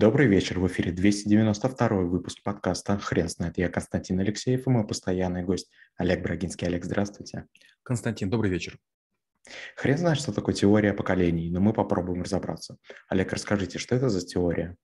Добрый 0.00 0.28
вечер, 0.28 0.58
в 0.58 0.66
эфире 0.66 0.92
292 0.92 1.88
выпуск 2.04 2.42
подкаста 2.42 2.96
«Хрен 2.96 3.28
знает». 3.28 3.58
Я 3.58 3.68
Константин 3.68 4.18
Алексеев 4.18 4.66
и 4.66 4.70
мой 4.70 4.86
постоянный 4.86 5.42
гость 5.42 5.70
Олег 5.98 6.22
Брагинский. 6.22 6.66
Олег, 6.66 6.86
здравствуйте. 6.86 7.44
Константин, 7.82 8.30
добрый 8.30 8.50
вечер. 8.50 8.78
Хрен 9.76 9.98
знает, 9.98 10.18
что 10.18 10.32
такое 10.32 10.54
теория 10.54 10.94
поколений, 10.94 11.50
но 11.50 11.60
мы 11.60 11.74
попробуем 11.74 12.22
разобраться. 12.22 12.78
Олег, 13.10 13.30
расскажите, 13.30 13.78
что 13.78 13.94
это 13.94 14.08
за 14.08 14.26
теория? 14.26 14.74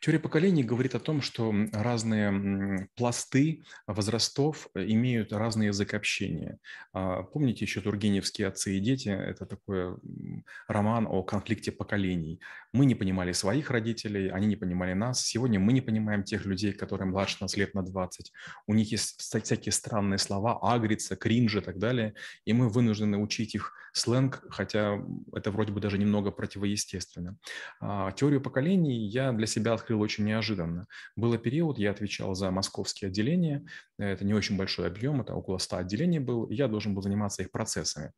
Теория 0.00 0.18
поколений 0.18 0.62
говорит 0.62 0.94
о 0.94 1.00
том, 1.00 1.22
что 1.22 1.54
разные 1.72 2.88
пласты 2.96 3.62
возрастов 3.86 4.68
имеют 4.74 5.32
разный 5.32 5.66
язык 5.66 5.94
общения. 5.94 6.58
А, 6.92 7.22
помните 7.22 7.64
еще 7.64 7.80
Тургеневские 7.80 8.48
«Отцы 8.48 8.76
и 8.76 8.80
дети»– 8.80 9.08
это 9.08 9.46
такой 9.46 9.96
роман 10.68 11.06
о 11.06 11.22
конфликте 11.22 11.72
поколений. 11.72 12.40
Мы 12.72 12.86
не 12.86 12.94
понимали 12.94 13.32
своих 13.32 13.70
родителей, 13.70 14.30
они 14.30 14.46
не 14.46 14.56
понимали 14.56 14.92
нас. 14.92 15.24
Сегодня 15.24 15.58
мы 15.58 15.72
не 15.72 15.80
понимаем 15.80 16.24
тех 16.24 16.46
людей, 16.46 16.72
которые 16.72 17.08
младше 17.08 17.38
нас 17.40 17.56
лет 17.56 17.74
на 17.74 17.82
20. 17.82 18.32
У 18.66 18.74
них 18.74 18.92
есть 18.92 19.20
всякие 19.20 19.72
странные 19.72 20.18
слова, 20.18 20.58
агрица, 20.62 21.16
кринж 21.16 21.56
и 21.56 21.60
так 21.60 21.78
далее, 21.78 22.14
и 22.44 22.52
мы 22.52 22.68
вынуждены 22.68 23.18
учить 23.18 23.54
их 23.54 23.74
сленг, 23.92 24.44
хотя 24.50 25.02
это 25.34 25.50
вроде 25.50 25.72
бы 25.72 25.80
даже 25.80 25.98
немного 25.98 26.30
противоестественно. 26.30 27.36
А, 27.80 28.12
теорию 28.12 28.40
поколений 28.40 29.06
я 29.08 29.32
для 29.32 29.46
себя 29.46 29.59
открыл 29.68 30.00
очень 30.00 30.24
неожиданно. 30.24 30.86
Был 31.16 31.36
период, 31.38 31.78
я 31.78 31.90
отвечал 31.90 32.34
за 32.34 32.50
московские 32.50 33.08
отделения, 33.08 33.66
это 33.98 34.24
не 34.24 34.34
очень 34.34 34.56
большой 34.56 34.86
объем, 34.86 35.20
это 35.20 35.34
около 35.34 35.58
100 35.58 35.76
отделений 35.76 36.18
был, 36.18 36.48
я 36.50 36.68
должен 36.68 36.94
был 36.94 37.02
заниматься 37.02 37.42
их 37.42 37.50
процессами. 37.50 38.12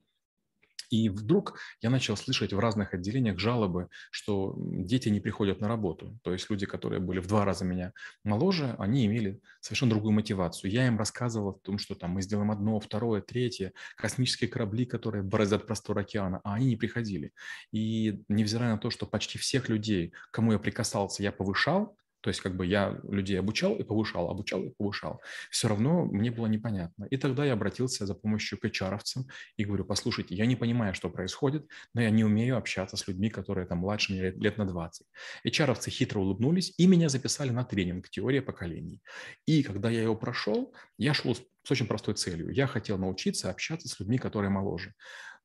И 0.93 1.09
вдруг 1.09 1.59
я 1.81 1.89
начал 1.89 2.19
слышать 2.19 2.53
в 2.53 2.59
разных 2.59 2.93
отделениях 2.93 3.39
жалобы, 3.39 3.89
что 4.11 4.55
дети 4.59 5.09
не 5.09 5.21
приходят 5.21 5.59
на 5.59 5.67
работу. 5.67 6.19
То 6.23 6.35
есть 6.35 6.51
люди, 6.51 6.67
которые 6.67 7.01
были 7.01 7.19
в 7.19 7.27
два 7.27 7.47
раза 7.47 7.65
меня 7.65 7.95
моложе, 8.25 8.77
они 8.79 9.07
имели 9.07 9.41
совершенно 9.63 9.93
другую 9.93 10.13
мотивацию. 10.13 10.71
Я 10.71 10.87
им 10.87 10.99
рассказывал 10.99 11.49
о 11.49 11.59
том, 11.61 11.79
что 11.79 11.95
там 11.95 12.11
мы 12.11 12.21
сделаем 12.21 12.51
одно, 12.51 12.79
второе, 12.79 13.23
третье, 13.23 13.73
космические 13.97 14.51
корабли, 14.51 14.85
которые 14.85 15.23
бороздят 15.23 15.67
простор 15.67 15.99
океана, 15.99 16.43
а 16.45 16.57
они 16.57 16.67
не 16.67 16.77
приходили. 16.77 17.33
И 17.73 18.23
невзирая 18.29 18.73
на 18.73 18.79
то, 18.79 18.91
что 18.91 19.07
почти 19.07 19.39
всех 19.39 19.71
людей, 19.71 20.13
кому 20.31 20.53
я 20.53 20.59
прикасался, 20.59 21.23
я 21.23 21.33
повышал, 21.33 21.97
то 22.23 22.31
есть 22.31 22.41
как 22.41 22.57
бы 22.57 22.65
я 22.65 22.99
людей 23.09 23.39
обучал 23.39 23.77
и 23.77 23.83
повышал, 23.83 24.31
обучал 24.31 24.63
и 24.63 24.71
повышал. 24.71 25.21
Все 25.51 25.69
равно 25.69 26.05
мне 26.05 26.31
было 26.31 26.47
непонятно. 26.47 27.05
И 27.11 27.17
тогда 27.17 27.45
я 27.45 27.53
обратился 27.55 28.07
за 28.07 28.15
помощью 28.15 28.59
к 28.59 28.65
hr 28.65 28.99
и 29.57 29.65
говорю, 29.65 29.85
послушайте, 29.85 30.35
я 30.35 30.47
не 30.47 30.57
понимаю, 30.57 30.95
что 30.95 31.11
происходит, 31.11 31.67
но 31.95 32.01
я 32.01 32.11
не 32.11 32.25
умею 32.25 32.57
общаться 32.57 32.97
с 32.97 33.09
людьми, 33.09 33.29
которые 33.29 33.67
там 33.67 33.79
младше 33.79 34.13
меня 34.13 34.23
лет, 34.23 34.37
лет 34.37 34.59
на 34.59 34.67
20. 34.67 35.07
hr 35.45 35.91
хитро 35.91 36.21
улыбнулись 36.21 36.73
и 36.79 36.87
меня 36.87 37.09
записали 37.09 37.51
на 37.51 37.65
тренинг 37.65 38.09
«Теория 38.09 38.41
поколений». 38.41 39.03
И 39.47 39.63
когда 39.63 39.91
я 39.91 40.03
его 40.03 40.17
прошел, 40.17 40.73
я 40.99 41.15
шел 41.15 41.35
с 41.35 41.71
очень 41.71 41.87
простой 41.87 42.15
целью. 42.15 42.51
Я 42.51 42.67
хотел 42.67 42.99
научиться 42.99 43.51
общаться 43.51 43.89
с 43.89 44.01
людьми, 44.01 44.19
которые 44.19 44.51
моложе. 44.51 44.95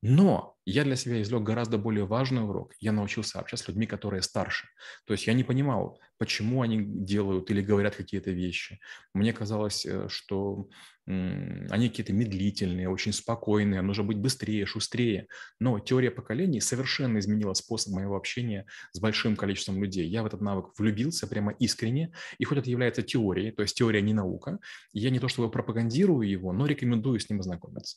Но 0.00 0.56
я 0.64 0.84
для 0.84 0.94
себя 0.96 1.20
извлек 1.20 1.42
гораздо 1.42 1.76
более 1.76 2.06
важный 2.06 2.44
урок. 2.44 2.74
Я 2.78 2.92
научился 2.92 3.40
общаться 3.40 3.64
с 3.64 3.68
людьми, 3.68 3.86
которые 3.86 4.22
старше. 4.22 4.68
То 5.06 5.12
есть 5.12 5.26
я 5.26 5.32
не 5.32 5.42
понимал, 5.42 5.98
почему 6.18 6.62
они 6.62 6.78
делают 6.80 7.50
или 7.50 7.62
говорят 7.62 7.96
какие-то 7.96 8.30
вещи. 8.30 8.78
Мне 9.12 9.32
казалось, 9.32 9.84
э, 9.86 10.08
что 10.08 10.68
они 11.06 11.88
какие-то 11.88 12.12
медлительные, 12.12 12.90
очень 12.90 13.14
спокойные, 13.14 13.80
нужно 13.80 14.04
быть 14.04 14.18
быстрее, 14.18 14.66
шустрее. 14.66 15.26
Но 15.58 15.78
теория 15.80 16.10
поколений 16.10 16.60
совершенно 16.60 17.18
изменила 17.18 17.54
способ 17.54 17.94
моего 17.94 18.14
общения 18.14 18.66
с 18.92 19.00
большим 19.00 19.34
количеством 19.34 19.82
людей. 19.82 20.06
Я 20.06 20.22
в 20.22 20.26
этот 20.26 20.42
навык 20.42 20.78
влюбился 20.78 21.26
прямо 21.26 21.52
искренне, 21.52 22.12
и 22.38 22.44
хоть 22.44 22.58
это 22.58 22.70
является 22.70 23.02
теорией, 23.02 23.52
то 23.52 23.62
есть 23.62 23.76
теория 23.76 24.02
не 24.02 24.12
наука, 24.12 24.58
я 24.92 25.08
не 25.10 25.18
то 25.18 25.28
чтобы 25.28 25.50
пропагандирую 25.50 26.28
его, 26.28 26.52
но 26.52 26.66
рекомендую 26.66 27.18
с 27.18 27.30
ним 27.30 27.40
ознакомиться. 27.40 27.96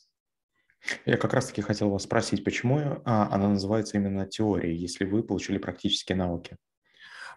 Я 1.06 1.16
как 1.16 1.32
раз-таки 1.34 1.62
хотел 1.62 1.90
вас 1.90 2.04
спросить, 2.04 2.44
почему 2.44 3.00
а, 3.04 3.28
она 3.32 3.48
называется 3.48 3.96
именно 3.98 4.26
теорией, 4.26 4.76
если 4.76 5.04
вы 5.04 5.22
получили 5.22 5.58
практические 5.58 6.16
науки? 6.16 6.56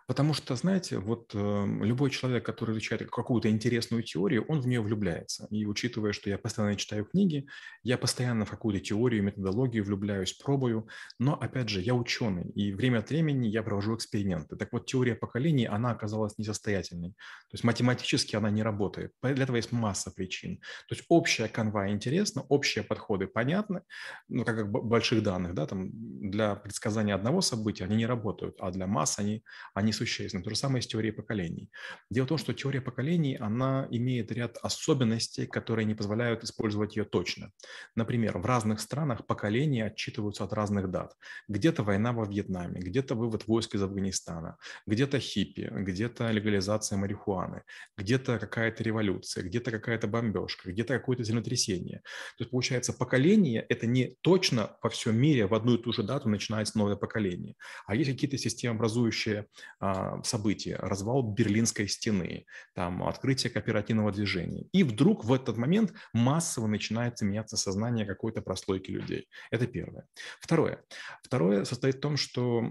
Потому 0.07 0.33
что, 0.35 0.55
знаете, 0.55 0.99
вот 0.99 1.31
э, 1.33 1.65
любой 1.81 2.11
человек, 2.11 2.45
который 2.45 2.73
изучает 2.73 3.09
какую-то 3.09 3.49
интересную 3.49 4.03
теорию, 4.03 4.45
он 4.47 4.61
в 4.61 4.67
нее 4.67 4.81
влюбляется. 4.81 5.47
И 5.49 5.65
учитывая, 5.65 6.13
что 6.13 6.29
я 6.29 6.37
постоянно 6.37 6.75
читаю 6.75 7.05
книги, 7.05 7.47
я 7.81 7.97
постоянно 7.97 8.45
в 8.45 8.51
какую-то 8.51 8.79
теорию, 8.79 9.23
методологию 9.23 9.83
влюбляюсь, 9.83 10.33
пробую. 10.33 10.87
Но, 11.17 11.33
опять 11.33 11.69
же, 11.69 11.81
я 11.81 11.95
ученый, 11.95 12.51
и 12.51 12.71
время 12.71 12.99
от 12.99 13.09
времени 13.09 13.47
я 13.47 13.63
провожу 13.63 13.95
эксперименты. 13.95 14.55
Так 14.55 14.73
вот, 14.73 14.85
теория 14.85 15.15
поколений, 15.15 15.65
она 15.65 15.91
оказалась 15.91 16.37
несостоятельной. 16.37 17.09
То 17.09 17.53
есть 17.53 17.63
математически 17.63 18.35
она 18.35 18.51
не 18.51 18.61
работает. 18.61 19.11
Для 19.23 19.43
этого 19.43 19.55
есть 19.55 19.71
масса 19.71 20.11
причин. 20.11 20.57
То 20.87 20.95
есть 20.95 21.05
общая 21.09 21.47
канва 21.47 21.89
интересна, 21.89 22.43
общие 22.49 22.83
подходы 22.83 23.25
понятны, 23.25 23.81
ну, 24.29 24.45
как, 24.45 24.57
как 24.57 24.69
больших 24.69 25.23
данных, 25.23 25.55
да, 25.55 25.65
там 25.65 25.89
для 25.91 26.55
предсказания 26.55 27.15
одного 27.15 27.41
события 27.41 27.85
они 27.85 27.95
не 27.95 28.05
работают, 28.05 28.57
а 28.59 28.69
для 28.71 28.85
масс 28.85 29.17
они, 29.17 29.43
они 29.73 29.94
несущественно. 29.95 30.43
То 30.43 30.49
же 30.49 30.55
самое 30.55 30.81
с 30.81 30.87
теорией 30.87 31.11
поколений. 31.11 31.69
Дело 32.09 32.25
в 32.25 32.29
том, 32.29 32.37
что 32.37 32.53
теория 32.53 32.81
поколений, 32.81 33.37
она 33.37 33.87
имеет 33.91 34.31
ряд 34.31 34.57
особенностей, 34.61 35.45
которые 35.45 35.85
не 35.85 35.95
позволяют 35.95 36.43
использовать 36.43 36.95
ее 36.95 37.05
точно. 37.05 37.51
Например, 37.95 38.37
в 38.37 38.45
разных 38.45 38.79
странах 38.79 39.25
поколения 39.25 39.85
отчитываются 39.85 40.43
от 40.43 40.53
разных 40.53 40.91
дат. 40.91 41.15
Где-то 41.47 41.83
война 41.83 42.11
во 42.11 42.25
Вьетнаме, 42.25 42.79
где-то 42.79 43.15
вывод 43.15 43.47
войск 43.47 43.75
из 43.75 43.83
Афганистана, 43.83 44.57
где-то 44.87 45.19
хиппи, 45.19 45.69
где-то 45.71 46.31
легализация 46.31 46.97
марихуаны, 46.97 47.63
где-то 47.97 48.39
какая-то 48.39 48.83
революция, 48.83 49.43
где-то 49.43 49.71
какая-то 49.71 50.07
бомбежка, 50.07 50.71
где-то 50.71 50.93
какое-то 50.93 51.23
землетрясение. 51.23 52.01
То 52.37 52.43
есть, 52.43 52.51
получается, 52.51 52.93
поколение– 52.93 53.65
это 53.69 53.87
не 53.87 54.15
точно 54.21 54.77
во 54.81 54.89
всем 54.89 55.15
мире 55.15 55.47
в 55.47 55.53
одну 55.53 55.75
и 55.75 55.81
ту 55.81 55.93
же 55.93 56.03
дату 56.03 56.29
начинается 56.29 56.77
новое 56.77 56.95
поколение, 56.95 57.55
а 57.87 57.95
есть 57.95 58.11
какие-то 58.11 58.37
системообразующие 58.37 59.45
а, 59.79 59.84
события, 60.23 60.77
развал 60.77 61.23
Берлинской 61.23 61.87
стены, 61.87 62.45
там, 62.73 63.03
открытие 63.03 63.51
кооперативного 63.51 64.11
движения. 64.11 64.67
И 64.71 64.83
вдруг 64.83 65.25
в 65.25 65.33
этот 65.33 65.57
момент 65.57 65.93
массово 66.13 66.67
начинается 66.67 67.25
меняться 67.25 67.57
сознание 67.57 68.05
какой-то 68.05 68.41
прослойки 68.41 68.91
людей. 68.91 69.27
Это 69.51 69.67
первое. 69.67 70.07
Второе. 70.39 70.83
Второе 71.23 71.65
состоит 71.65 71.95
в 71.95 72.01
том, 72.01 72.17
что 72.17 72.63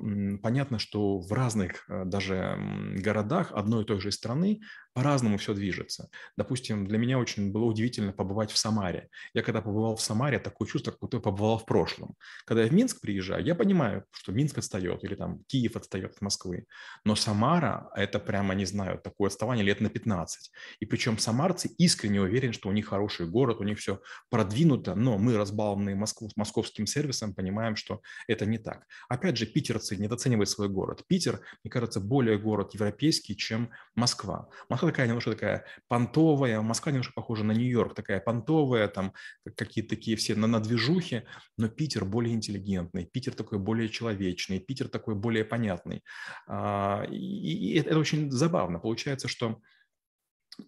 понятно, 0.43 0.79
что 0.79 1.19
в 1.19 1.33
разных 1.33 1.89
э, 1.89 2.05
даже 2.05 2.59
городах 2.97 3.53
одной 3.53 3.83
и 3.83 3.87
той 3.87 4.01
же 4.01 4.13
страны 4.13 4.61
по-разному 4.95 5.39
все 5.39 5.55
движется. 5.55 6.09
Допустим, 6.37 6.87
для 6.87 6.99
меня 6.99 7.19
очень 7.19 7.51
было 7.53 7.65
удивительно 7.65 8.13
побывать 8.13 8.53
в 8.53 8.57
Самаре. 8.57 9.09
Я 9.35 9.43
когда 9.43 9.61
побывал 9.61 9.97
в 9.97 10.01
Самаре, 10.01 10.39
такое 10.39 10.69
чувство, 10.69 10.93
как 10.93 11.01
будто 11.01 11.17
я 11.17 11.21
побывал 11.21 11.59
в 11.59 11.67
прошлом. 11.67 12.15
Когда 12.47 12.63
я 12.63 12.69
в 12.69 12.73
Минск 12.73 13.01
приезжаю, 13.01 13.45
я 13.45 13.57
понимаю, 13.57 14.05
что 14.13 14.31
Минск 14.33 14.59
отстает 14.59 15.03
или 15.03 15.17
там 15.17 15.41
Киев 15.49 15.75
отстает 15.75 16.13
от 16.13 16.21
Москвы. 16.21 16.67
Но 17.05 17.17
Самара– 17.17 17.91
это 17.97 18.21
прямо, 18.21 18.55
не 18.55 18.67
знаю, 18.67 19.01
такое 19.03 19.27
отставание 19.27 19.65
лет 19.65 19.81
на 19.81 19.91
15. 19.91 20.53
И 20.79 20.87
причем 20.87 21.19
самарцы 21.19 21.69
искренне 21.77 22.21
уверены, 22.21 22.53
что 22.53 22.69
у 22.69 22.73
них 22.73 22.87
хороший 22.87 23.27
город, 23.27 23.61
у 23.61 23.65
них 23.65 23.81
все 23.81 24.01
продвинуто, 24.31 24.95
но 24.95 25.19
мы, 25.19 25.37
разбалованные 25.37 25.97
Москву, 25.97 26.31
московским 26.37 26.87
сервисом, 26.87 27.35
понимаем, 27.35 27.75
что 27.75 28.01
это 28.29 28.47
не 28.47 28.59
так. 28.59 28.87
Опять 29.09 29.39
же, 29.39 29.47
питерцы 29.47 29.97
недооценивают 29.97 30.49
свой 30.49 30.69
город. 30.69 31.03
Питер, 31.09 31.41
мне 31.65 31.71
кажется, 31.73 31.99
более 31.99 32.39
город 32.39 32.75
европейский, 32.75 33.37
чем 33.37 33.71
Москва. 33.97 34.49
Москва 34.69 34.84
Москва 34.85 34.93
такая 34.93 35.07
немножко 35.07 35.31
такая 35.33 35.65
понтовая, 35.89 36.61
Москва 36.61 36.93
немножко 36.93 37.15
похожа 37.15 37.45
на 37.45 37.53
Нью-Йорк, 37.53 37.95
такая 37.95 38.21
понтовая, 38.21 38.89
там 38.89 39.13
какие-то 39.57 39.97
такие 39.97 40.17
все 40.17 40.35
на, 40.35 40.47
на 40.47 40.61
движухе, 40.61 41.25
но 41.57 41.69
Питер 41.69 42.05
более 42.05 42.35
интеллигентный, 42.35 43.07
Питер 43.07 43.35
такой 43.35 43.59
более 43.59 43.89
человечный, 43.89 44.61
Питер 44.61 44.89
такой 44.89 45.15
более 45.15 45.45
понятный. 45.45 46.03
А, 46.47 47.05
и, 47.11 47.17
и 47.17 47.79
это 47.79 47.99
очень 47.99 48.31
забавно. 48.31 48.79
Получается, 48.79 49.29
что 49.29 49.61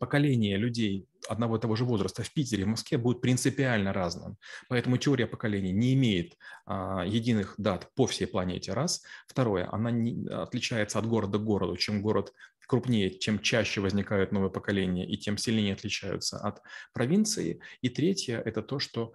поколение 0.00 0.56
людей 0.56 1.08
одного 1.28 1.56
и 1.56 1.60
того 1.60 1.76
же 1.76 1.84
возраста 1.84 2.22
в 2.22 2.32
Питере, 2.32 2.64
в 2.64 2.68
Москве 2.68 2.98
будет 2.98 3.20
принципиально 3.20 3.92
разным. 3.92 4.36
Поэтому 4.68 4.96
теория 4.96 5.26
поколений 5.26 5.72
не 5.72 5.94
имеет 5.94 6.36
а, 6.66 7.04
единых 7.04 7.54
дат 7.58 7.90
по 7.94 8.06
всей 8.06 8.26
планете, 8.26 8.72
раз. 8.72 9.02
Второе, 9.26 9.68
она 9.72 9.90
не, 9.90 10.28
отличается 10.28 10.98
от 10.98 11.06
города 11.06 11.38
к 11.38 11.44
городу. 11.44 11.76
Чем 11.76 12.02
город 12.02 12.32
крупнее, 12.66 13.18
чем 13.18 13.38
чаще 13.38 13.80
возникают 13.80 14.32
новые 14.32 14.50
поколения 14.50 15.06
и 15.06 15.16
тем 15.16 15.38
сильнее 15.38 15.74
отличаются 15.74 16.38
от 16.38 16.60
провинции. 16.92 17.60
И 17.80 17.88
третье– 17.88 18.40
это 18.44 18.62
то, 18.62 18.78
что 18.78 19.12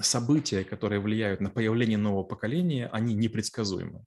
события, 0.00 0.64
которые 0.64 1.00
влияют 1.00 1.40
на 1.40 1.50
появление 1.50 1.98
нового 1.98 2.24
поколения, 2.24 2.88
они 2.92 3.14
непредсказуемы. 3.14 4.04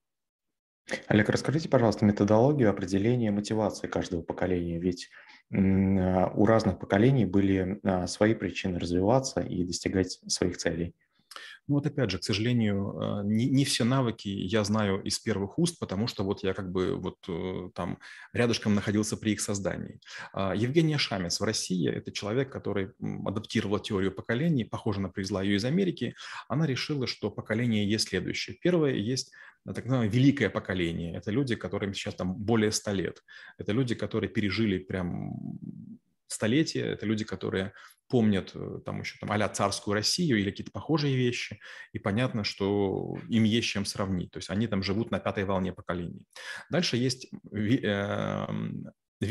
Олег, 1.07 1.29
расскажите, 1.29 1.69
пожалуйста, 1.69 2.05
методологию 2.05 2.69
определения 2.69 3.31
мотивации 3.31 3.87
каждого 3.87 4.21
поколения. 4.21 4.79
Ведь 4.79 5.09
у 5.49 6.45
разных 6.45 6.79
поколений 6.79 7.25
были 7.25 7.79
а, 7.83 8.07
свои 8.07 8.33
причины 8.33 8.79
развиваться 8.79 9.41
и 9.41 9.63
достигать 9.63 10.19
своих 10.27 10.57
целей. 10.57 10.95
Ну 11.67 11.75
вот 11.75 11.85
опять 11.85 12.11
же, 12.11 12.19
к 12.19 12.23
сожалению, 12.23 12.99
э, 12.99 13.21
не, 13.25 13.45
не 13.45 13.63
все 13.63 13.85
навыки 13.85 14.27
я 14.27 14.63
знаю 14.65 15.01
из 15.01 15.19
первых 15.19 15.57
уст, 15.57 15.79
потому 15.79 16.07
что 16.07 16.23
вот 16.23 16.43
я 16.43 16.53
как 16.53 16.71
бы 16.71 16.95
вот 16.95 17.17
э, 17.29 17.69
там 17.73 17.99
рядышком 18.33 18.75
находился 18.75 19.15
при 19.15 19.31
их 19.31 19.41
создании. 19.41 19.99
А, 20.33 20.53
Евгения 20.53 20.97
Шамец 20.97 21.39
в 21.39 21.43
России– 21.43 21.89
это 21.89 22.11
человек, 22.11 22.51
который 22.51 22.91
адаптировал 23.25 23.79
теорию 23.79 24.11
поколений, 24.11 24.65
похоже, 24.65 24.99
она 24.99 25.09
привезла 25.09 25.41
ее 25.41 25.55
из 25.55 25.63
Америки. 25.63 26.15
Она 26.49 26.67
решила, 26.67 27.07
что 27.07 27.31
поколение 27.31 27.89
есть 27.89 28.09
следующее. 28.09 28.57
Первое 28.61 28.95
есть 28.95 29.31
так 29.65 29.85
называемое 29.85 30.09
великое 30.09 30.49
поколение. 30.49 31.15
Это 31.15 31.31
люди, 31.31 31.55
которым 31.55 31.93
сейчас 31.93 32.15
там 32.15 32.35
более 32.35 32.71
100 32.71 32.91
лет. 32.91 33.23
Это 33.57 33.71
люди, 33.71 33.95
которые 33.95 34.29
пережили 34.29 34.77
прям 34.77 35.57
столетия. 36.33 36.85
Это 36.85 37.05
люди, 37.05 37.23
которые 37.23 37.73
помнят 38.09 38.51
э, 38.53 38.79
там 38.85 38.99
еще 39.01 39.17
там 39.19 39.31
а 39.31 39.49
царскую 39.49 39.95
Россию 39.95 40.39
или 40.39 40.51
какие-то 40.51 40.71
похожие 40.71 41.15
вещи, 41.15 41.59
и 41.93 41.99
понятно, 41.99 42.43
что 42.43 43.17
им 43.29 43.43
есть 43.43 43.67
чем 43.67 43.85
сравнить. 43.85 44.31
То 44.31 44.37
есть 44.37 44.49
они 44.49 44.67
там 44.67 44.83
живут 44.83 45.11
на 45.11 45.19
пятой 45.19 45.45
волне 45.45 45.73
поколений. 45.73 46.27
Дальше 46.69 46.97
есть 46.97 47.27
эм, 47.51 48.85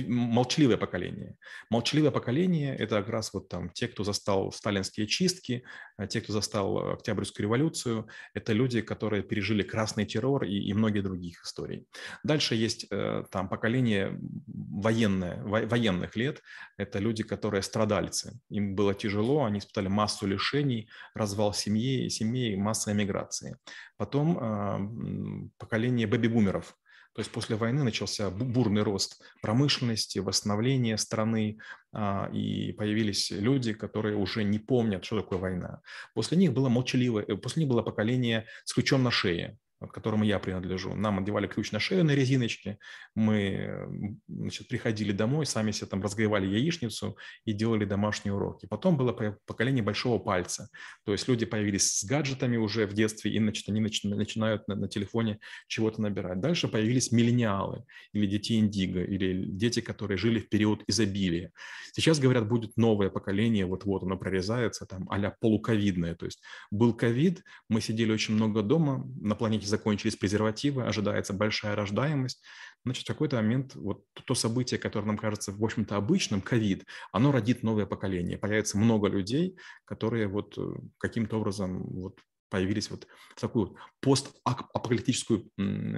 молчаливое 0.07 0.77
поколение. 0.77 1.37
Молчаливое 1.71 2.11
поколение– 2.11 2.77
это 2.79 3.01
как 3.01 3.09
раз 3.09 3.33
вот 3.33 3.49
там 3.49 3.71
те, 3.71 3.89
кто 3.89 4.05
застал 4.05 4.53
сталинские 4.53 5.07
чистки, 5.07 5.65
а 5.97 6.07
те, 6.07 6.21
кто 6.21 6.33
застал 6.33 6.93
Октябрьскую 6.93 7.45
революцию. 7.45 8.09
Это 8.35 8.53
люди, 8.53 8.81
которые 8.81 9.23
пережили 9.23 9.63
красный 9.63 10.05
террор 10.05 10.45
и, 10.45 10.59
и 10.59 10.75
многие 10.75 11.01
других 11.01 11.43
историй. 11.45 11.87
Дальше 12.25 12.55
есть 12.55 12.87
э, 12.91 13.25
там 13.31 13.49
поколение 13.49 14.19
военное, 14.47 15.43
во, 15.43 15.61
военных 15.67 16.17
лет. 16.17 16.43
Это 16.77 16.99
люди, 16.99 17.23
которые 17.23 17.63
страдальцы. 17.63 18.41
Им 18.51 18.75
было 18.75 18.95
тяжело, 18.95 19.45
они 19.45 19.59
испытали 19.59 19.89
массу 19.89 20.27
лишений, 20.27 20.89
развал 21.15 21.55
семьи, 21.55 22.09
семей, 22.09 22.57
масса 22.57 22.93
эмиграции. 22.93 23.57
Потом 23.97 24.39
э, 24.39 25.51
поколение 25.59 26.07
бэби-бумеров– 26.07 26.75
то 27.15 27.21
есть 27.21 27.31
после 27.31 27.57
войны 27.57 27.85
начался 27.85 28.31
бурный 28.31 28.83
рост 28.83 29.23
промышленности, 29.43 30.19
восстановления 30.19 30.97
страны, 30.97 31.59
а, 31.93 32.31
и 32.33 32.73
появились 32.73 33.31
люди, 33.31 33.75
которые 33.75 34.17
уже 34.17 34.45
не 34.45 34.59
помнят, 34.59 35.05
что 35.05 35.21
такое 35.21 35.39
война. 35.39 35.83
После 36.15 36.39
них 36.39 36.53
было 36.53 36.69
молчаливое, 36.69 37.25
э, 37.29 37.37
после 37.37 37.63
них 37.65 37.71
было 37.71 37.83
поколение 37.83 38.47
с 38.65 38.73
ключом 38.73 39.03
на 39.03 39.11
шее 39.11 39.59
к 39.87 39.93
которому 39.93 40.25
я 40.25 40.39
принадлежу. 40.39 40.95
Нам 40.95 41.19
одевали 41.19 41.47
ключ 41.47 41.73
на 41.73 41.81
шею 41.81 42.05
на 42.05 42.13
резиночке, 42.13 42.79
мы 43.15 44.19
значит, 44.29 44.69
приходили 44.69 45.13
домой, 45.13 45.47
сами 45.47 45.71
себе 45.73 45.87
там 45.87 46.03
разгревали 46.03 46.47
яичницу 46.47 47.17
и 47.45 47.53
делали 47.53 47.85
домашние 47.85 48.35
уроки. 48.35 48.67
Потом 48.67 48.97
было 48.97 49.13
поколение 49.47 49.83
большого 49.83 50.19
пальца, 50.19 50.69
то 51.05 51.13
есть 51.13 51.29
люди 51.29 51.47
появились 51.47 51.99
с 51.99 52.05
гаджетами 52.05 52.57
уже 52.57 52.87
в 52.87 52.95
детстве 52.95 53.33
и 53.33 53.39
значит, 53.39 53.69
они 53.69 53.81
начинают 53.81 54.67
на, 54.69 54.75
на 54.75 54.89
телефоне 54.89 55.39
чего-то 55.69 56.01
набирать. 56.01 56.41
Дальше 56.41 56.69
появились 56.69 57.13
миллениалы 57.13 57.85
или 58.13 58.27
дети 58.27 58.59
индиго, 58.59 59.03
или 59.03 59.45
дети, 59.45 59.81
которые 59.81 60.19
жили 60.19 60.41
в 60.41 60.49
период 60.49 60.83
изобилия. 60.87 61.53
Сейчас, 61.93 62.19
говорят, 62.19 62.49
будет 62.49 62.77
новое 62.77 63.11
поколение, 63.11 63.67
вот-вот 63.67 64.03
оно 64.03 64.17
прорезается, 64.17 64.87
там 64.87 65.09
а 65.11 65.31
полуковидное, 65.41 66.15
то 66.15 66.25
есть 66.27 66.41
был 66.71 66.95
ковид, 66.95 67.43
мы 67.69 67.81
сидели 67.81 68.13
очень 68.13 68.35
много 68.35 68.63
дома, 68.63 69.07
на 69.21 69.35
планете 69.35 69.67
закончились 69.73 70.17
презервативы, 70.17 70.85
ожидается 70.85 71.33
большая 71.33 71.75
рождаемость, 71.75 72.43
значит, 72.85 73.05
в 73.05 73.09
какой-то 73.09 73.37
момент 73.37 73.75
вот 73.75 74.05
то 74.13 74.35
событие, 74.35 74.79
которое 74.79 75.07
нам 75.07 75.19
кажется, 75.19 75.53
в 75.53 75.65
общем-то, 75.65 75.97
обычным, 75.97 76.41
ковид, 76.41 76.87
оно 77.13 77.33
родит 77.33 77.63
новое 77.63 77.87
поколение. 77.87 78.39
Появится 78.39 78.79
много 78.79 79.09
людей, 79.09 79.59
которые 79.85 80.29
вот 80.29 80.57
э, 80.59 80.63
каким-то 80.99 81.39
образом 81.39 81.83
вот 81.83 82.21
появились 82.51 82.91
вот 82.91 83.07
в 83.35 83.41
такую 83.41 83.77
постапокалиптическую 84.01 85.51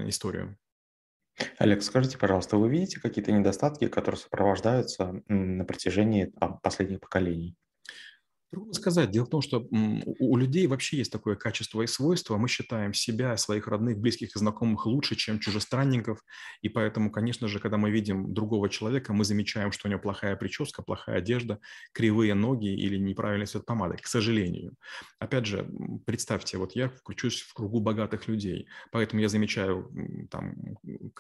историю. 0.09 0.57
Олег, 1.59 1.83
скажите, 1.83 2.17
пожалуйста, 2.17 2.57
вы 2.57 2.69
видите 2.69 3.01
какие-то 3.01 3.33
недостатки, 3.33 3.89
которые 3.89 4.21
сопровождаются 4.21 5.21
на 5.27 5.65
протяжении 5.65 6.33
последних 6.63 7.01
поколений? 7.01 7.57
Трудно 8.55 8.73
сказать. 8.73 9.11
Дело 9.11 9.27
в 9.27 9.31
том, 9.31 9.43
что 9.43 9.67
у 9.71 10.37
людей 10.37 10.69
вообще 10.69 10.99
есть 10.99 11.11
такое 11.11 11.35
качество 11.35 11.83
и 11.83 11.89
свойство. 11.89 12.37
Мы 12.37 12.47
считаем 12.47 12.95
себя, 12.95 13.37
своих 13.37 13.67
родных, 13.67 13.99
близких 13.99 14.37
и 14.37 14.39
знакомых 14.39 14.87
лучше, 14.87 15.17
чем 15.17 15.41
чужестранников. 15.41 16.21
И 16.63 16.69
поэтому, 16.69 17.11
конечно 17.11 17.49
же, 17.49 17.59
когда 17.59 17.79
мы 17.79 17.91
видим 17.91 18.33
другого 18.33 18.69
человека, 18.69 19.13
мы 19.13 19.25
замечаем, 19.25 19.73
что 19.73 19.89
у 19.89 19.91
него 19.91 20.01
плохая 20.01 20.37
прическа, 20.37 20.83
плохая 20.83 21.19
одежда, 21.19 21.59
кривые 21.93 22.35
ноги 22.35 22.69
или 22.69 22.97
неправильный 22.97 23.47
цвет 23.47 23.67
помады, 23.67 23.97
к 23.97 24.07
сожалению. 24.07 24.75
Опять 25.19 25.47
же, 25.47 25.69
представьте, 26.07 26.57
вот 26.57 26.77
я 26.77 26.89
включусь 26.91 27.41
в 27.41 27.55
кругу 27.55 27.81
богатых 27.81 28.29
людей, 28.29 28.69
поэтому 28.93 29.21
я 29.21 29.29
замечаю, 29.29 29.91
там, 30.31 30.55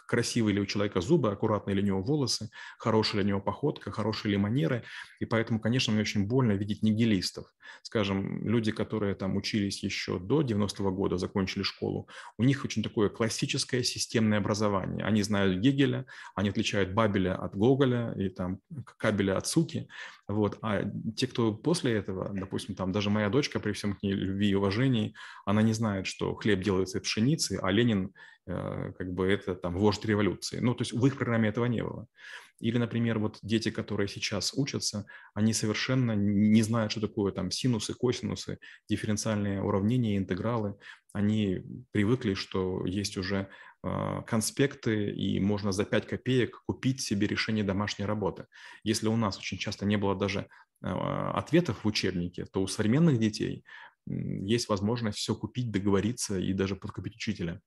красивые 0.06 0.54
ли 0.54 0.60
у 0.60 0.66
человека 0.66 1.00
зубы, 1.00 1.32
аккуратные 1.32 1.74
ли 1.74 1.82
у 1.82 1.86
него 1.86 2.02
волосы, 2.02 2.48
хорошая 2.78 3.22
ли 3.22 3.26
у 3.26 3.28
него 3.30 3.40
походка, 3.40 3.90
хорошие 3.90 4.30
ли 4.30 4.36
манеры. 4.36 4.84
И 5.18 5.24
поэтому, 5.24 5.58
конечно, 5.58 5.92
мне 5.92 6.02
очень 6.02 6.28
больно 6.28 6.52
видеть 6.52 6.82
нигилист 6.82 7.23
специалистов. 7.24 7.46
Скажем, 7.82 8.46
люди, 8.46 8.72
которые 8.72 9.14
там 9.14 9.36
учились 9.36 9.82
еще 9.82 10.18
до 10.18 10.42
90-го 10.42 10.90
года, 10.90 11.18
закончили 11.18 11.62
школу, 11.62 12.08
у 12.38 12.44
них 12.44 12.64
очень 12.64 12.82
такое 12.82 13.08
классическое 13.08 13.82
системное 13.82 14.38
образование. 14.38 15.04
Они 15.04 15.22
знают 15.22 15.60
Гегеля, 15.60 16.06
они 16.34 16.50
отличают 16.50 16.92
Бабеля 16.92 17.34
от 17.36 17.56
Гоголя 17.56 18.14
и 18.16 18.28
там 18.28 18.60
Кабеля 18.98 19.36
от 19.36 19.46
Суки. 19.46 19.88
Вот. 20.28 20.58
А 20.62 20.82
те, 21.16 21.26
кто 21.26 21.52
после 21.54 21.92
этого, 21.92 22.30
допустим, 22.32 22.74
там 22.74 22.92
даже 22.92 23.10
моя 23.10 23.28
дочка, 23.28 23.60
при 23.60 23.72
всем 23.72 23.94
к 23.94 24.02
ней 24.02 24.12
любви 24.12 24.50
и 24.50 24.54
уважении, 24.54 25.14
она 25.44 25.62
не 25.62 25.72
знает, 25.72 26.06
что 26.06 26.34
хлеб 26.34 26.62
делается 26.62 26.98
из 26.98 27.02
пшеницы, 27.02 27.58
а 27.62 27.70
Ленин 27.70 28.12
как 28.46 29.12
бы 29.12 29.26
это 29.26 29.54
там 29.54 29.76
вождь 29.76 30.04
революции. 30.04 30.58
Ну, 30.60 30.74
то 30.74 30.82
есть 30.82 30.92
в 30.92 31.06
их 31.06 31.16
программе 31.16 31.48
этого 31.48 31.64
не 31.66 31.82
было. 31.82 32.06
Или, 32.60 32.78
например, 32.78 33.18
вот 33.18 33.38
дети, 33.42 33.70
которые 33.70 34.08
сейчас 34.08 34.54
учатся, 34.54 35.06
они 35.34 35.52
совершенно 35.52 36.12
не 36.12 36.62
знают, 36.62 36.92
что 36.92 37.00
такое 37.00 37.32
там 37.32 37.50
синусы, 37.50 37.94
косинусы, 37.94 38.58
дифференциальные 38.88 39.62
уравнения, 39.62 40.16
интегралы. 40.16 40.76
Они 41.12 41.62
привыкли, 41.92 42.34
что 42.34 42.86
есть 42.86 43.16
уже 43.16 43.48
а, 43.82 44.22
конспекты, 44.22 45.10
и 45.10 45.40
можно 45.40 45.72
за 45.72 45.84
5 45.84 46.06
копеек 46.06 46.62
купить 46.66 47.00
себе 47.02 47.26
решение 47.26 47.64
домашней 47.64 48.06
работы. 48.06 48.46
Если 48.82 49.08
у 49.08 49.16
нас 49.16 49.36
очень 49.38 49.58
часто 49.58 49.84
не 49.84 49.96
было 49.96 50.14
даже 50.14 50.48
а, 50.82 51.32
ответов 51.32 51.84
в 51.84 51.88
учебнике, 51.88 52.46
то 52.46 52.62
у 52.62 52.66
современных 52.66 53.18
детей 53.18 53.64
есть 54.06 54.68
возможность 54.68 55.18
все 55.18 55.34
купить, 55.34 55.70
договориться 55.70 56.38
и 56.38 56.52
даже 56.52 56.76
подкупить 56.76 57.16
учителя. 57.16 57.60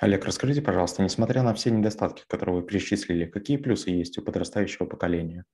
Олег, 0.00 0.24
расскажите, 0.24 0.62
пожалуйста, 0.62 1.02
несмотря 1.02 1.42
на 1.42 1.52
все 1.52 1.70
недостатки, 1.70 2.24
которые 2.28 2.56
вы 2.60 2.62
перечислили, 2.62 3.26
какие 3.26 3.56
плюсы 3.56 3.90
есть 3.90 4.18
у 4.18 4.22
подрастающего 4.22 4.86
поколения? 4.86 5.46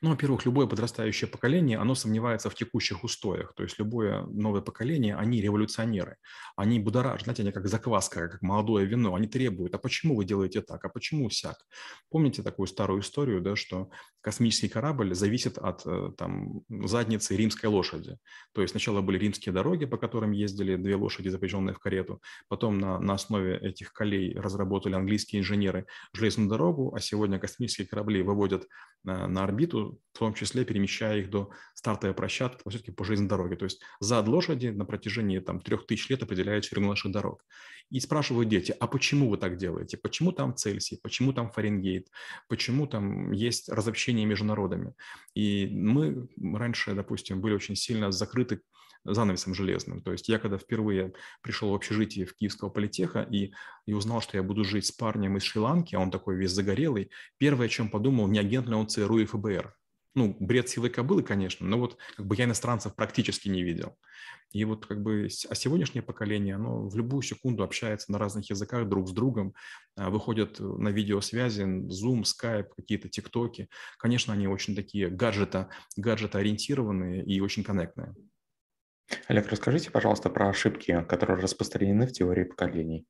Ну, 0.00 0.10
во-первых, 0.10 0.44
любое 0.46 0.66
подрастающее 0.66 1.28
поколение, 1.28 1.78
оно 1.78 1.94
сомневается 1.94 2.50
в 2.50 2.54
текущих 2.54 3.04
устоях. 3.04 3.54
То 3.54 3.62
есть 3.62 3.78
любое 3.78 4.22
новое 4.26 4.60
поколение, 4.60 5.16
они 5.16 5.40
революционеры. 5.40 6.16
Они 6.56 6.80
будоражат, 6.80 7.22
знаете, 7.22 7.42
они 7.42 7.52
как 7.52 7.66
закваска, 7.68 8.28
как 8.28 8.42
молодое 8.42 8.86
вино. 8.86 9.14
Они 9.14 9.26
требуют, 9.26 9.74
а 9.74 9.78
почему 9.78 10.16
вы 10.16 10.24
делаете 10.24 10.62
так, 10.62 10.84
а 10.84 10.88
почему 10.88 11.30
сяк? 11.30 11.56
Помните 12.10 12.42
такую 12.42 12.66
старую 12.66 13.00
историю, 13.00 13.40
да, 13.40 13.56
что 13.56 13.90
космический 14.20 14.68
корабль 14.68 15.14
зависит 15.14 15.58
от 15.58 15.86
э, 15.86 16.10
там, 16.16 16.62
задницы 16.68 17.36
римской 17.36 17.68
лошади. 17.68 18.18
То 18.52 18.62
есть 18.62 18.72
сначала 18.72 19.00
были 19.00 19.18
римские 19.18 19.52
дороги, 19.52 19.84
по 19.84 19.98
которым 19.98 20.32
ездили 20.32 20.76
две 20.76 20.96
лошади, 20.96 21.28
запряженные 21.28 21.74
в 21.74 21.78
карету. 21.78 22.20
Потом 22.48 22.78
на, 22.78 22.98
на 22.98 23.14
основе 23.14 23.58
этих 23.58 23.92
колей 23.92 24.34
разработали 24.38 24.94
английские 24.94 25.40
инженеры 25.40 25.86
железную 26.12 26.48
дорогу, 26.48 26.94
а 26.94 27.00
сегодня 27.00 27.38
космические 27.38 27.86
корабли 27.86 28.22
выводят 28.22 28.66
на, 29.04 29.26
на 29.28 29.44
орбиту 29.44 29.65
орбиту, 29.66 30.00
в 30.12 30.18
том 30.18 30.34
числе 30.34 30.64
перемещая 30.64 31.18
их 31.18 31.30
до 31.30 31.50
стартовой 31.74 32.14
площадки 32.14 32.62
все-таки 32.68 32.92
по 32.92 33.04
железной 33.04 33.28
дороге. 33.28 33.56
То 33.56 33.64
есть 33.64 33.80
зад 34.00 34.28
лошади 34.28 34.68
на 34.68 34.84
протяжении 34.84 35.40
там, 35.40 35.60
трех 35.60 35.86
тысяч 35.86 36.08
лет 36.08 36.22
определяет 36.22 36.64
ширину 36.64 36.88
наших 36.88 37.12
дорог. 37.12 37.44
И 37.90 38.00
спрашивают 38.00 38.48
дети, 38.48 38.74
а 38.80 38.86
почему 38.86 39.28
вы 39.28 39.36
так 39.36 39.56
делаете? 39.56 39.96
Почему 39.96 40.32
там 40.32 40.56
Цельсий? 40.56 40.98
Почему 41.02 41.32
там 41.32 41.50
Фаренгейт? 41.50 42.08
Почему 42.48 42.86
там 42.86 43.32
есть 43.32 43.68
разобщение 43.68 44.26
между 44.26 44.44
народами? 44.44 44.94
И 45.34 45.68
мы 45.70 46.28
раньше, 46.58 46.94
допустим, 46.94 47.40
были 47.40 47.54
очень 47.54 47.76
сильно 47.76 48.10
закрыты 48.10 48.60
занавесом 49.14 49.54
железным. 49.54 50.02
То 50.02 50.12
есть 50.12 50.28
я 50.28 50.38
когда 50.38 50.58
впервые 50.58 51.12
пришел 51.42 51.70
в 51.70 51.74
общежитие 51.74 52.26
в 52.26 52.34
Киевского 52.34 52.68
политеха 52.68 53.22
и, 53.22 53.52
и 53.86 53.92
узнал, 53.92 54.20
что 54.20 54.36
я 54.36 54.42
буду 54.42 54.64
жить 54.64 54.86
с 54.86 54.92
парнем 54.92 55.36
из 55.36 55.42
Шри-Ланки, 55.42 55.94
а 55.94 56.00
он 56.00 56.10
такой 56.10 56.36
весь 56.36 56.52
загорелый, 56.52 57.10
первое, 57.38 57.66
о 57.66 57.70
чем 57.70 57.90
подумал, 57.90 58.28
не 58.28 58.38
агент 58.38 58.66
ли 58.68 58.74
он 58.74 58.88
ЦРУ 58.88 59.18
и 59.18 59.24
ФБР. 59.24 59.74
Ну, 60.14 60.34
бред 60.40 60.68
силы 60.70 60.88
кобылы, 60.88 61.22
конечно, 61.22 61.66
но 61.66 61.78
вот 61.78 61.98
как 62.16 62.26
бы 62.26 62.36
я 62.36 62.44
иностранцев 62.44 62.94
практически 62.94 63.48
не 63.48 63.62
видел. 63.62 63.98
И 64.52 64.64
вот 64.64 64.86
как 64.86 65.02
бы 65.02 65.28
а 65.50 65.54
сегодняшнее 65.54 66.02
поколение, 66.02 66.54
оно 66.54 66.88
в 66.88 66.96
любую 66.96 67.20
секунду 67.20 67.62
общается 67.62 68.10
на 68.10 68.18
разных 68.18 68.48
языках 68.48 68.88
друг 68.88 69.08
с 69.08 69.12
другом, 69.12 69.54
а, 69.96 70.08
выходят 70.08 70.58
на 70.58 70.88
видеосвязи, 70.88 71.62
Zoom, 71.62 72.22
Skype, 72.22 72.68
какие-то 72.74 73.10
ТикТоки. 73.10 73.68
Конечно, 73.98 74.32
они 74.32 74.48
очень 74.48 74.74
такие 74.74 75.10
гаджета, 75.10 75.68
гаджета 75.96 76.38
ориентированные 76.38 77.22
и 77.22 77.40
очень 77.40 77.64
коннектные. 77.64 78.14
Олег, 79.28 79.48
расскажите, 79.48 79.90
пожалуйста, 79.90 80.30
про 80.30 80.48
ошибки, 80.48 81.04
которые 81.08 81.40
распространены 81.40 82.06
в 82.06 82.12
теории 82.12 82.44
поколений. 82.44 83.06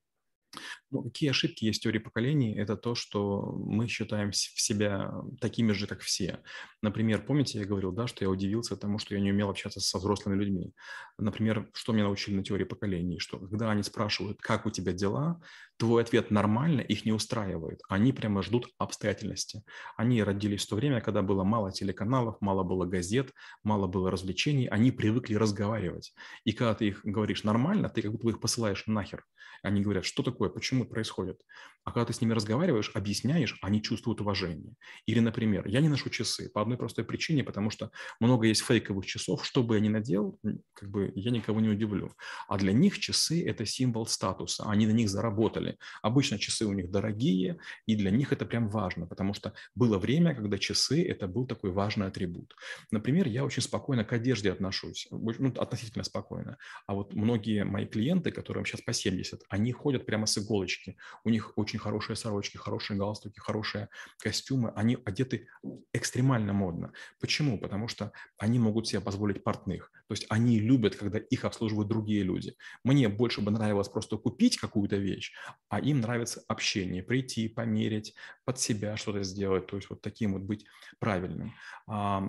Ну, 0.90 1.02
какие 1.02 1.30
ошибки 1.30 1.64
есть 1.64 1.80
в 1.80 1.82
теории 1.82 1.98
поколений? 1.98 2.56
Это 2.56 2.76
то, 2.76 2.94
что 2.94 3.42
мы 3.42 3.88
считаем 3.88 4.32
себя 4.32 5.12
такими 5.40 5.72
же, 5.72 5.86
как 5.86 6.00
все. 6.00 6.42
Например, 6.82 7.24
помните, 7.24 7.58
я 7.58 7.64
говорил, 7.64 7.92
да, 7.92 8.06
что 8.06 8.24
я 8.24 8.30
удивился 8.30 8.76
тому, 8.76 8.98
что 8.98 9.14
я 9.14 9.20
не 9.20 9.32
умел 9.32 9.50
общаться 9.50 9.80
со 9.80 9.98
взрослыми 9.98 10.36
людьми. 10.38 10.72
Например, 11.18 11.68
что 11.74 11.92
меня 11.92 12.04
научили 12.04 12.36
на 12.36 12.44
теории 12.44 12.64
поколений? 12.64 13.18
Что 13.18 13.38
когда 13.38 13.70
они 13.70 13.82
спрашивают, 13.82 14.40
как 14.40 14.66
у 14.66 14.70
тебя 14.70 14.92
дела, 14.92 15.40
твой 15.78 16.02
ответ 16.02 16.30
нормально, 16.30 16.80
их 16.80 17.04
не 17.04 17.12
устраивает. 17.12 17.80
Они 17.88 18.12
прямо 18.12 18.42
ждут 18.42 18.68
обстоятельности. 18.78 19.62
Они 19.96 20.22
родились 20.22 20.64
в 20.64 20.68
то 20.68 20.76
время, 20.76 21.00
когда 21.00 21.22
было 21.22 21.44
мало 21.44 21.72
телеканалов, 21.72 22.36
мало 22.40 22.62
было 22.62 22.86
газет, 22.86 23.32
мало 23.62 23.86
было 23.86 24.10
развлечений. 24.10 24.66
Они 24.66 24.90
привыкли 24.90 25.34
разговаривать. 25.34 26.14
И 26.44 26.52
когда 26.52 26.74
ты 26.74 26.88
их 26.88 27.00
говоришь 27.04 27.44
нормально, 27.44 27.88
ты 27.88 28.02
как 28.02 28.12
будто 28.12 28.28
их 28.28 28.40
посылаешь 28.40 28.84
нахер. 28.86 29.24
Они 29.62 29.82
говорят, 29.82 30.04
что 30.04 30.22
такое, 30.22 30.35
почему 30.36 30.84
это 30.84 30.92
происходит. 30.92 31.40
А 31.86 31.92
когда 31.92 32.06
ты 32.06 32.12
с 32.12 32.20
ними 32.20 32.32
разговариваешь, 32.32 32.90
объясняешь, 32.94 33.56
они 33.62 33.80
чувствуют 33.80 34.20
уважение. 34.20 34.74
Или, 35.06 35.20
например, 35.20 35.68
я 35.68 35.80
не 35.80 35.88
ношу 35.88 36.10
часы 36.10 36.50
по 36.50 36.60
одной 36.60 36.76
простой 36.76 37.04
причине, 37.04 37.44
потому 37.44 37.70
что 37.70 37.92
много 38.18 38.48
есть 38.48 38.62
фейковых 38.62 39.06
часов, 39.06 39.46
что 39.46 39.62
бы 39.62 39.76
я 39.76 39.80
ни 39.80 39.88
надел, 39.88 40.36
как 40.72 40.90
бы 40.90 41.12
я 41.14 41.30
никого 41.30 41.60
не 41.60 41.68
удивлю. 41.68 42.12
А 42.48 42.58
для 42.58 42.72
них 42.72 42.98
часы– 42.98 43.44
это 43.46 43.64
символ 43.66 44.06
статуса, 44.06 44.64
они 44.66 44.86
на 44.88 44.90
них 44.90 45.08
заработали. 45.08 45.78
Обычно 46.02 46.40
часы 46.40 46.66
у 46.66 46.72
них 46.72 46.90
дорогие, 46.90 47.58
и 47.86 47.94
для 47.94 48.10
них 48.10 48.32
это 48.32 48.46
прям 48.46 48.68
важно, 48.68 49.06
потому 49.06 49.32
что 49.32 49.52
было 49.76 49.98
время, 49.98 50.34
когда 50.34 50.58
часы– 50.58 51.04
это 51.08 51.28
был 51.28 51.46
такой 51.46 51.70
важный 51.70 52.08
атрибут. 52.08 52.56
Например, 52.90 53.28
я 53.28 53.44
очень 53.44 53.62
спокойно 53.62 54.04
к 54.04 54.12
одежде 54.12 54.50
отношусь, 54.50 55.06
ну, 55.12 55.54
относительно 55.56 56.02
спокойно. 56.02 56.58
А 56.88 56.94
вот 56.94 57.14
многие 57.14 57.64
мои 57.64 57.86
клиенты, 57.86 58.32
которым 58.32 58.66
сейчас 58.66 58.80
по 58.80 58.92
70, 58.92 59.42
они 59.48 59.70
ходят 59.70 60.04
прямо 60.04 60.25
с 60.26 60.38
иголочки. 60.38 60.96
У 61.24 61.30
них 61.30 61.52
очень 61.56 61.78
хорошие 61.78 62.16
сорочки, 62.16 62.56
хорошие 62.56 62.98
галстуки, 62.98 63.38
хорошие 63.38 63.88
костюмы. 64.18 64.72
Они 64.76 64.98
одеты 65.04 65.48
экстремально 65.92 66.52
модно. 66.52 66.92
Почему? 67.20 67.58
Потому 67.58 67.88
что 67.88 68.12
они 68.38 68.58
могут 68.58 68.88
себе 68.88 69.00
позволить 69.00 69.44
портных. 69.44 69.90
То 70.08 70.12
есть 70.12 70.26
они 70.28 70.60
любят, 70.60 70.94
когда 70.94 71.18
их 71.18 71.44
обслуживают 71.44 71.88
другие 71.88 72.22
люди. 72.22 72.54
Мне 72.84 73.08
больше 73.08 73.40
бы 73.40 73.50
нравилось 73.50 73.88
просто 73.88 74.16
купить 74.16 74.56
какую-то 74.56 74.96
вещь, 74.96 75.32
а 75.68 75.80
им 75.80 76.00
нравится 76.00 76.42
общение, 76.48 77.02
прийти, 77.02 77.48
померить, 77.48 78.14
под 78.44 78.60
себя 78.60 78.96
что-то 78.96 79.24
сделать, 79.24 79.66
то 79.66 79.76
есть 79.76 79.90
вот 79.90 80.02
таким 80.02 80.34
вот 80.34 80.42
быть 80.42 80.64
правильным. 81.00 81.54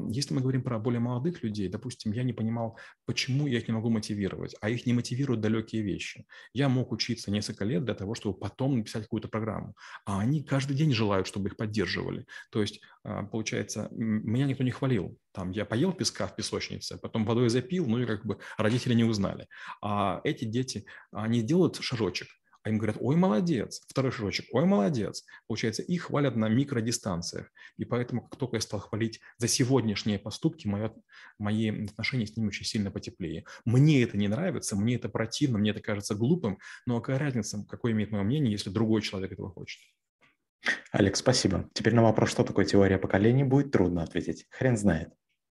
Если 0.10 0.34
мы 0.34 0.42
говорим 0.42 0.64
про 0.64 0.80
более 0.80 1.00
молодых 1.00 1.44
людей, 1.44 1.70
допустим, 1.70 2.12
я 2.14 2.24
не 2.24 2.34
понимал, 2.34 2.80
почему 3.06 3.46
я 3.46 3.60
их 3.60 3.68
не 3.68 3.74
могу 3.74 3.90
мотивировать, 3.90 4.56
а 4.60 4.70
их 4.70 4.86
не 4.88 4.94
мотивируют 4.94 5.42
далекие 5.42 5.84
вещи. 5.84 6.26
Я 6.54 6.70
мог 6.70 6.92
учиться 6.92 7.30
несколько 7.30 7.64
лет 7.64 7.86
для 7.88 7.96
того, 7.96 8.16
чтобы 8.16 8.38
потом 8.38 8.78
написать 8.78 9.04
какую-то 9.04 9.28
программу, 9.28 9.74
а 10.06 10.20
они 10.20 10.44
каждый 10.44 10.76
день 10.76 10.94
желают, 10.94 11.28
чтобы 11.28 11.50
их 11.50 11.58
поддерживали. 11.58 12.26
То 12.52 12.62
есть, 12.62 12.82
а, 13.04 13.24
получается, 13.24 13.88
меня 13.92 14.46
никто 14.46 14.64
не 14.64 14.72
хвалил. 14.72 15.18
Там 15.32 15.52
я 15.52 15.66
поел 15.66 15.94
песка 15.94 16.28
в 16.28 16.36
песочнице, 16.36 16.98
потом 16.98 17.26
водой 17.26 17.50
запил, 17.50 17.88
ну 17.88 18.00
и 18.00 18.06
как 18.06 18.26
бы 18.26 18.38
родители 18.58 18.94
не 18.94 19.04
узнали. 19.04 19.48
А 19.82 20.22
эти 20.24 20.46
дети, 20.46 20.86
они 21.12 21.42
делают 21.42 21.78
шажочек, 21.78 22.28
а 22.68 22.70
им 22.70 22.78
говорят, 22.78 22.98
ой, 23.00 23.16
молодец, 23.16 23.82
второй 23.88 24.12
шажочек, 24.12 24.48
ой, 24.52 24.66
молодец. 24.66 25.24
Получается, 25.48 25.84
их 25.84 26.04
хвалят 26.04 26.36
на 26.36 26.50
микродистанциях. 26.50 27.50
И 27.78 27.86
поэтому, 27.86 28.28
как 28.28 28.38
только 28.38 28.58
я 28.58 28.62
стал 28.62 28.82
хвалить 28.82 29.22
за 29.38 29.48
сегодняшние 29.48 30.20
поступки, 30.20 30.68
мои, 30.68 30.90
мои 31.40 31.86
отношения 31.86 32.28
с 32.28 32.36
ними 32.36 32.48
очень 32.48 32.66
сильно 32.66 32.92
потеплее. 32.92 33.46
Мне 33.64 34.04
это 34.04 34.18
не 34.18 34.28
нравится, 34.28 34.76
мне 34.76 34.96
это 34.96 35.08
противно, 35.08 35.60
мне 35.60 35.72
это 35.72 35.80
кажется 35.80 36.14
глупым, 36.14 36.58
но 36.86 37.00
какая 37.00 37.20
разница, 37.20 37.66
какое 37.70 37.94
имеет 37.94 38.12
мое 38.12 38.24
мнение, 38.24 38.52
если 38.52 38.70
другой 38.70 39.02
человек 39.02 39.32
этого 39.32 39.50
хочет? 39.50 39.80
Алекс, 40.92 41.20
спасибо. 41.20 41.70
Теперь 41.74 41.96
на 41.96 42.04
вопрос, 42.04 42.32
что 42.32 42.44
такое 42.44 42.66
теория 42.66 42.98
поколений, 42.98 43.46
будет 43.46 43.72
трудно 43.72 44.04
ответить. 44.04 44.46
Хрен 44.50 44.76
знает. 44.76 45.14